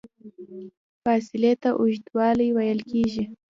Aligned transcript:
فاصلې 1.03 1.53
ته 1.61 1.69
اوږدوالی 1.79 2.47
ویل 2.55 2.79
کېږي. 2.91 3.23